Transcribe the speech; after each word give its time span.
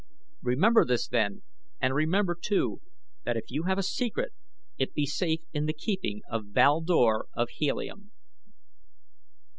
Remember 0.41 0.83
this 0.83 1.07
then 1.07 1.43
and 1.79 1.93
remember, 1.93 2.33
too, 2.33 2.81
that 3.23 3.37
if 3.37 3.51
you 3.51 3.65
have 3.65 3.77
a 3.77 3.83
secret 3.83 4.33
it 4.79 4.95
be 4.95 5.05
safe 5.05 5.41
in 5.53 5.67
the 5.67 5.73
keeping 5.75 6.21
of 6.27 6.45
Val 6.47 6.81
Dor 6.81 7.27
of 7.35 7.49
Helium." 7.49 8.09